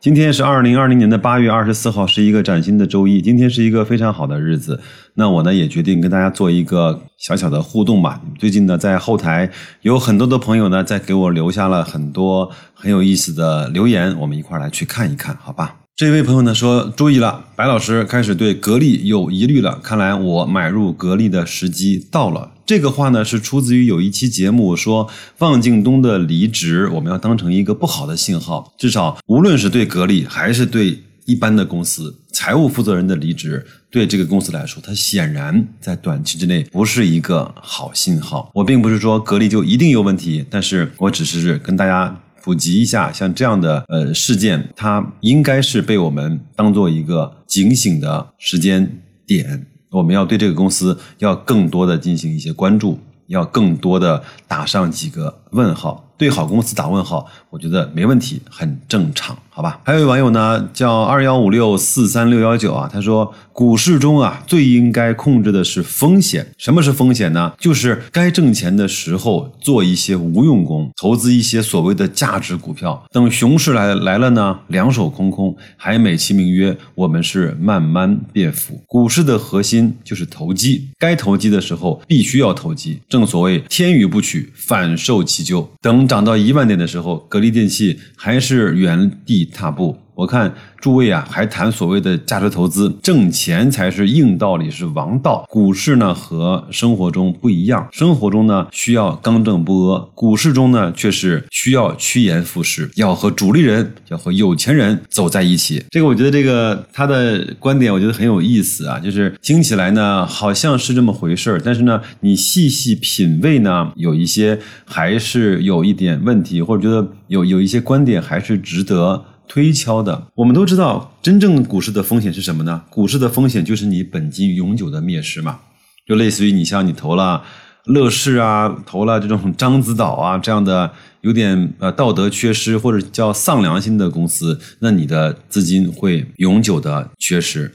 [0.00, 3.20] 今天是二零二零年的八月二十四号，是一个崭新的周一。
[3.20, 4.80] 今天是一个非常好的日子，
[5.14, 8.20] 那我呢也决定跟大家做一个小小的互动吧。
[8.38, 9.50] 最近呢，在后台
[9.82, 15.74] 有很多的朋友呢，在给我留下了很多很有意思的留言，我们一块儿来去看一看，好吧？
[15.96, 25.08] 这位朋友呢说：“注意了，白老师开始对格力有疑虑了，看来我买入格力的时机到了。”这个话呢是出自于有一期节目说，
[25.38, 38.50] 汪敬东的离职我们要当成一个不好的信号，至少无论是对格力还是对一般的公司，财务负责人的离职对这个公司来说，它显然在短期之内不是一个好信号。
[38.52, 42.20] 我并不是说格力就一定有问题，但是我只是跟大家。
[42.40, 56.07] 普及一下，像这样的呃事件，它应该是被我们当做一个警醒的时间点，我们要对这个公司要更多的进行一些关注，要更多的打上几个问号。
[56.18, 59.80] 对好公司打问号，我觉得没问题，很正常，好吧？
[59.84, 66.44] 还有一位网友呢，叫二幺五六四三六幺九啊，他说股市中啊，最应该控制的是风险。
[66.58, 67.52] 什么是风险呢？
[67.56, 73.00] 就是该挣钱的时候做一些无用功，投资一些所谓的价值股票。
[73.12, 78.82] 等熊市来来了呢，两手空空，还美其名曰我们是慢慢变富。
[78.86, 83.00] 股市的核心就是投机，该投机的时候必须要投机。
[83.08, 85.70] 正所谓天雨不取，反受其咎。
[85.80, 86.07] 等。
[86.08, 89.96] 涨到一万点的时候，格力电器还是原地踏步。
[90.18, 95.46] 我看诸位啊，还谈所谓的价值投资，挣钱才是硬道理，是王道。
[95.48, 105.84] 股市呢和生活中不一样，生活中呢需要刚正不阿，股市中呢却是需要趋炎附势，要和主力人，要和有钱人走在一起。
[105.88, 119.24] 这个我觉得这个他的观点，我觉得很有意思啊，就是听起来呢好像是这么回事儿，但是呢你细细品味呢，有一些还是有一点问题，或者觉得有有一些观点还是值得。
[119.48, 122.82] 推敲的，我们都知道，真正股市的风险是什么呢？
[122.90, 125.58] 股市的风险就是你本金永久的灭失嘛，
[126.06, 127.42] 就类似于你像你投了
[127.86, 130.92] 乐视啊，投了这种獐子岛啊这样的
[131.22, 137.72] 有点呃道德缺失或者叫丧良心的公司，那你的资金会永久的缺失。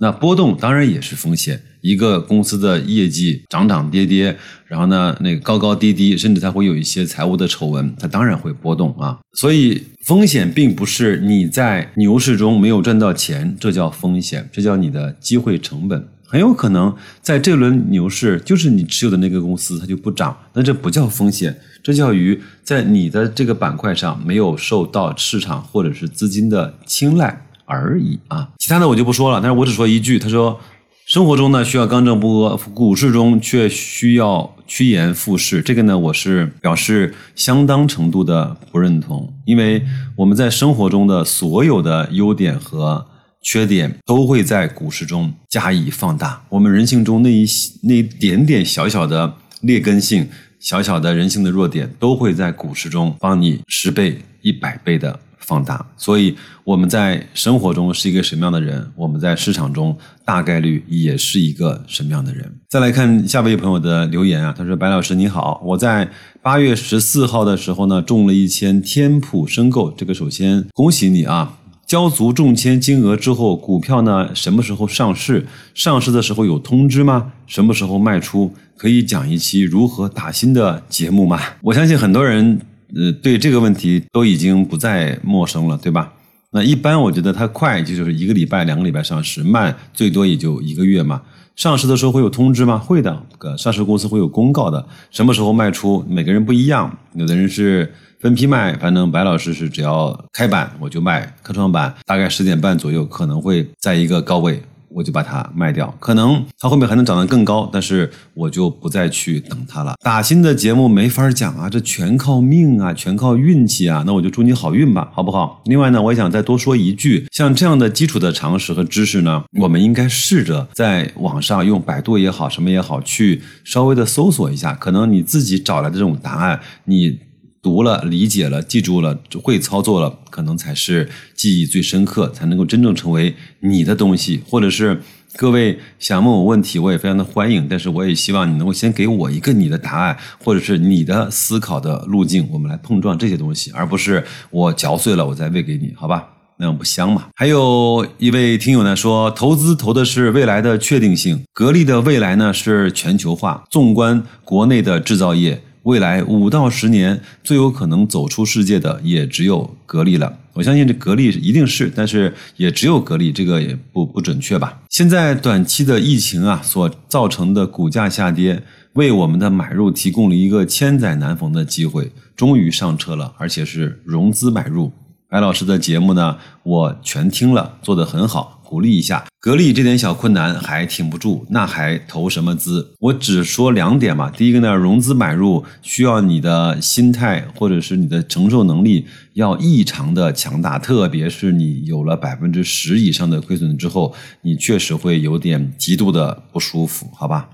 [0.00, 4.36] 那波动当然也是风险，一个公司的业绩涨涨跌跌，
[4.66, 9.18] 然后呢，那个高高低低，甚至它会有一些财务的丑闻，它当然会波动啊。
[9.32, 16.08] 所以风险并不是你在牛市中没有赚到钱，这叫风险，这叫你的机会成本。
[16.30, 27.47] 很有可能在这轮牛市，就是你持有的那个公司它就不涨，那这不叫风险，这叫于在你的这个板块上没有受到市场或者是资金的青睐。
[27.68, 29.40] 而已啊，其他的我就不说了。
[29.40, 30.58] 但是我只说一句，他说，
[31.06, 35.60] 生活中呢需要刚正不阿，股市中却需要趋炎附势。
[35.60, 39.84] 这个呢，我是表示相当程度的不认同，因为
[40.16, 43.06] 我们在生活中的所有的优点和
[43.42, 46.42] 缺点都会在股市中加以放大。
[46.48, 47.46] 我们人性中那一
[47.82, 55.20] 那一点点小小的劣根性、小小的人性的弱点，都会在股市中帮你十倍、一百倍的。
[55.48, 62.54] 放大，所以我们在生活中是一个什么样的人，我们在市场中大概率也是一个什么样的人。
[62.68, 66.10] 再来看下位朋友的留言啊，他说：“白老师你好，我在
[66.42, 71.54] 八月十四号的时候呢中了一千天普申购，这个首先恭喜你啊！
[71.86, 75.46] 交足中签金额之后，股票呢什么时候上市？
[75.72, 77.32] 上市的时候有通知吗？
[77.46, 78.52] 什么时候卖出？
[78.76, 81.40] 可以讲一期如何打新的节目吗？
[81.62, 82.60] 我相信很多人。”
[82.94, 86.12] 呃，对这个问题都已经不再陌生了，对吧？
[86.50, 91.20] 那一般我觉得它快就是一个礼拜、两个礼拜上市，慢最多也就一个月嘛。
[91.56, 92.78] 上市的时候会有通知吗？
[92.78, 93.22] 会的，
[93.58, 96.96] 上市公司会有公告的，什么时候卖出，每个人不一样。
[97.14, 104.62] 有的人是分批卖，反正白老师是只要开板我就卖，科创板大概十点半左右可能会在一个高位。
[104.90, 109.94] 我就把它卖掉，可能它后面还能涨得更高，但是我就不再去等它了。
[110.02, 114.02] 打新的节目没法讲啊，这全靠命啊，全靠运气啊。
[114.06, 115.62] 那我就祝你好运吧，好不好？
[115.66, 127.18] 另外呢，我也想再多说一句，像这样的基础的常识和知识呢，我们应该试着在网上用百度也好，什么也好，去稍微的搜索一下，可能你自己找来的这种答案，你。
[127.62, 135.02] 读了、理解了、记住了、会操作了，可能才是记忆最深刻，才能够真正成为你的东西，或者是
[135.36, 146.28] 各位想问我问题，我也非常的欢迎，但是我也希望你能够先给我一个你的答案，或者是你的思考的路径，我们来碰撞这些东西，而不是我嚼碎了我再喂给你，好吧？
[146.60, 147.26] 那样不香嘛？
[147.36, 153.62] 还有一位听友呢说，投资投的是未来的确定性，格力的未来呢是全球化。
[153.70, 160.38] 纵观国内的制造业，未来五到十年最有可能走出世界的也只有格力了。
[160.52, 164.82] 我相信这格力一定是，但是也只有格力，这个也不不准确吧？
[164.90, 168.62] 现在短期的疫情啊所造成的股价下跌，
[168.92, 174.92] 为我们的买入提供了一个千载难逢的机会，终于上车了，而且是融资买入。
[175.30, 179.26] 白老师的节目呢，我全听了，做得很好，鼓励一下。
[179.38, 182.94] 格力这点小困难还挺不住，那还投什么资？
[182.98, 184.30] 我只说两点嘛。
[184.30, 197.50] 第一个呢，融资买入需要你的心态或者是你的承受能力要异常的强大，特别是你有了百分之十以上的亏损之后，你确实会有点极度的不舒服，好吧？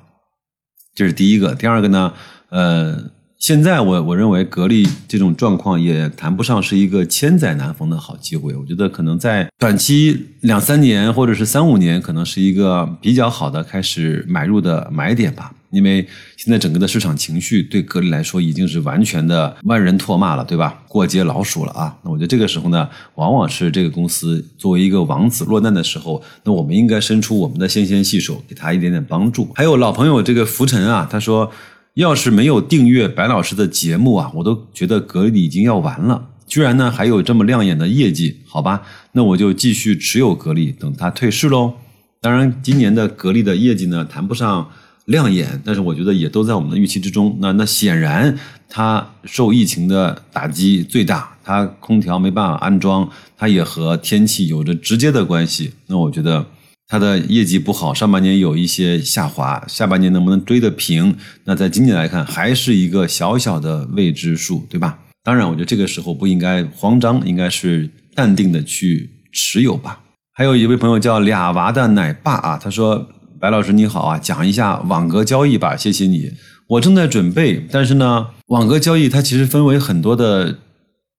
[0.94, 1.56] 这是第一个。
[1.56, 2.12] 第二个呢，
[2.50, 3.10] 呃。
[3.44, 15.52] 现在我我认为格力这种状况也谈不上是一个千载难逢的好机会，我觉得可能在短期两三年或者是三五年，可能是一个比较好的开始买入的买点吧。
[15.72, 16.08] 因为
[16.38, 20.82] 现在整个的市场情绪对格力来说已经是完全的万人唾骂了，对吧？
[20.88, 21.94] 过街老鼠了啊！
[22.02, 29.50] 那我觉得这个时候呢，往往是这个公司作为一个王子落难的时候，那我们应该伸出我们的纤纤细手，给他一点点帮助。
[29.54, 31.52] 还有老朋友这个浮尘啊，他说。
[31.94, 36.30] 要是没有订阅白老师的节目啊，我都觉得格力已经要完了。
[36.44, 38.82] 居然呢还有这么亮眼的业绩，好吧，
[39.12, 41.74] 那我就继续持有格力，等它退市喽。
[42.20, 44.68] 当然，今年的格力的业绩呢谈不上
[45.04, 47.38] 亮眼，但是我觉得也都在我们的预期之中。
[47.40, 48.36] 那那显然
[48.68, 55.72] 它受疫情的打击最大，它空调没办法安装，它也和天气有着直接的关系。
[55.86, 56.44] 那我觉得。
[56.86, 61.16] 它的业绩不好，上半年有一些下滑，下半年能不能追得平？
[61.44, 64.98] 那在今年来看，还是一个小小的未知数，对吧？
[65.22, 70.00] 当然，我觉得这个时候不应该慌张，应该是淡定的去持有吧。
[70.34, 73.08] 还有一位朋友叫俩娃的奶爸啊，他说
[73.40, 76.32] ：“白老师你好啊，讲一下网格交易吧，谢谢你。
[76.68, 80.58] 我正在准备，但是呢，网格交易它其实分为很多的。”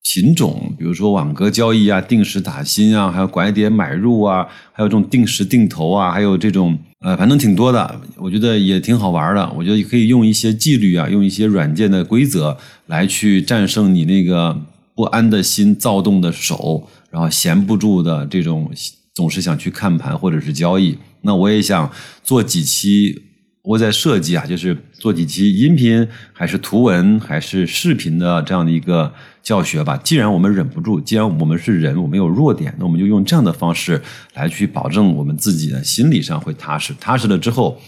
[0.07, 9.51] 品种，比如说网格交易啊，定时打新啊，还有拐点买入啊，还有这种定时定投啊，还有这种呃，反正挺多的，我觉得也挺好玩的。
[9.57, 12.55] 我觉得可以用一些纪律啊，用一些软件的规则
[12.85, 14.55] 来去战胜你那个
[14.93, 18.71] 不安的心、躁动的手，然后闲不住的这种
[19.13, 20.95] 总是想去看盘或者是交易。
[21.21, 21.91] 那我也想
[22.23, 23.23] 做几期。
[23.65, 29.97] 我在设计啊，就是做几期音频，还是图文，还是视频的这样的一个教学吧。
[29.97, 33.99] 既然我们忍不住，既然我们是人，我们有弱点，那我们就用这样的方式
[34.35, 36.93] 来去保证我们自己的心理上会踏实。
[36.99, 37.81] 踏实了之后，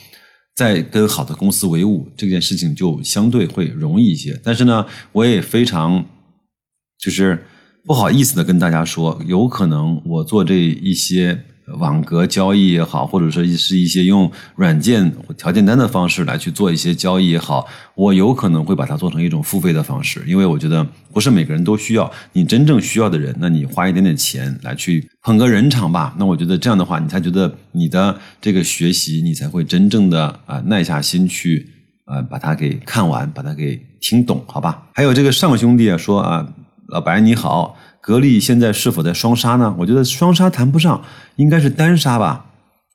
[0.55, 4.39] 再跟好的公司为伍，这件事情就相对会容易一些。
[4.43, 6.03] 但是呢，我也非常
[6.99, 7.45] 就是
[7.85, 11.43] 不好意思的跟大家说，有可能我做这一些。
[11.75, 22.09] 网格交易也好，或者说是一些用软件条件单的方式来去做一些交易也好，我有可能会把它做成一种付费的方式，因为我觉得不是每个人都需要。
[22.31, 26.15] 你真正需要的人，那你花一点点钱来去捧个人场吧。
[26.17, 31.67] 那我觉得这样的话，你才觉得你的这个学习，你才会真正的啊耐下心去
[32.05, 34.83] 啊把它给看完，把它给听懂，好吧？
[34.93, 36.47] 还有这个上兄弟啊说啊，
[36.87, 37.77] 老白你好。
[38.07, 39.75] 格力现在是否在双杀呢？
[39.77, 41.03] 我觉得双杀谈不上，
[41.35, 42.45] 应该是单杀吧。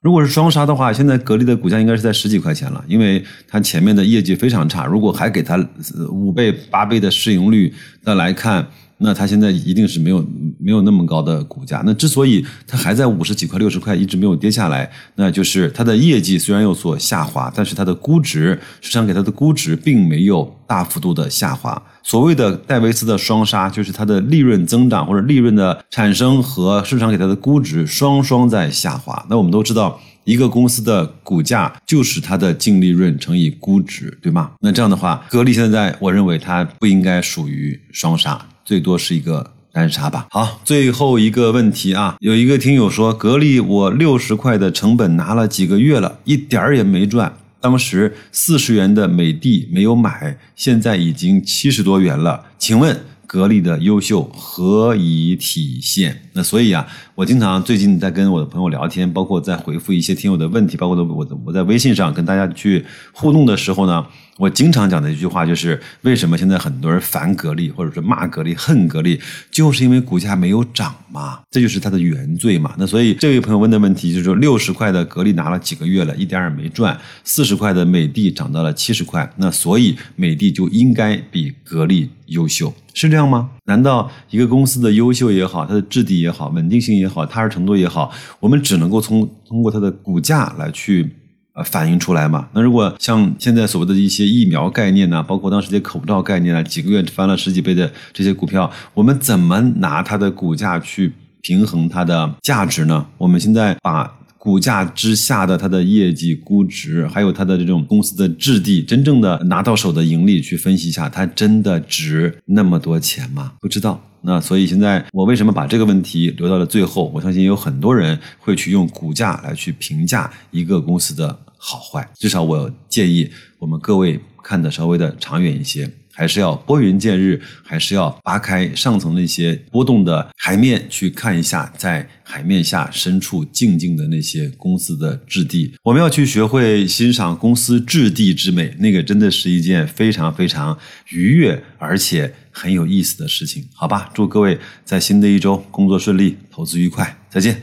[0.01, 4.87] 如果是双杀的话，现在格力的股价应该是在十几块钱了，因为它前面的业绩非常差。
[4.87, 5.63] 如果还给它
[6.09, 8.67] 五倍、八倍的市盈率那来看。
[9.03, 10.25] 那它现在一定是没有
[10.59, 11.83] 没有那么高的股价。
[11.85, 21.83] 那之所以它还在五十几块、六十块一直没有跌下来，那就是它的业绩虽然有所下滑，但是它的估值市场给它的估值并没有大幅度的下滑。
[22.05, 29.25] 所谓的戴维斯的双杀，就是它的利润增长或者利润的产生和市场给它的估值双双在下滑。
[29.29, 34.51] 那我们都知道，一个公司的股价就是它的净利润乘以估值，对吗？
[34.61, 38.41] 那这样的话，格力现在我认为它不应该属于双杀。
[38.65, 40.27] 最多是一个单杀吧。
[40.31, 47.35] 好，最后一个问题啊，有一个听友说，格力我六十块的成本拿了几个月了，一点儿也没赚。
[47.61, 52.47] 当时四十元的美的没有买，现在已经七十多元了。
[52.59, 56.29] 请问格力的优秀何以体现？
[56.35, 64.07] 那所以啊，我经常最近在跟我的朋友聊天，包括在回复一些听友的问题，包括我我我在微信上跟大家去互动的时候呢。
[64.39, 69.21] 我经常讲的一句话就是：为什么现在很多人烦格力，或者说骂格力、恨格力，
[69.51, 72.75] 就是因为股价没有涨嘛，这就是它的原罪嘛。
[72.79, 83.51] 那所以这位朋友问的问题就是说，六十块的格力拿了几个月了，一点也没赚；四十块的美的涨到了七十块，那所以美的就应该比格力优秀，是这样吗？
[83.67, 88.11] 难道一个公司的优秀也好，它的质地也好，稳定性也好，踏实程度也好，
[88.41, 91.11] 我们只能够从通过它的股价来去？
[91.55, 92.49] 呃，反映出来嘛？
[92.55, 101.13] 那如果像现在所谓的一些疫苗概念呢，包括当时的口罩概念啊，几个月翻了十几倍的这些股票，我们怎么拿它的股价去
[101.43, 103.05] 平衡它的价值呢？
[103.19, 104.11] 我们现在把
[104.43, 113.53] 股价之下的它的业绩估值，还有它的这种公司的质地，真正的拿到手的盈利去分析一下，它真的值那么多钱吗？
[113.61, 114.05] 不知道。
[114.23, 117.09] 那所以现在我为什么把这个问题留到了最后？
[117.15, 122.11] 我相信有很多人会去用股价来去评价一个公司的好坏。
[122.15, 123.31] 至少我建议
[123.61, 125.89] 我们各位看的稍微的长远一些。
[126.13, 135.75] 还是要拨云见日，还是要扒开上层那些波动的海面去看一下，在海面下深处静静的那些公司的质地。
[135.83, 140.79] 我们要去学会欣赏公司质地之美，那个真的是一件非常非常
[141.11, 144.11] 愉悦而且很有意思的事情，好吧？
[144.15, 147.57] 祝各位在新的一周工作顺利，投资愉快，再见。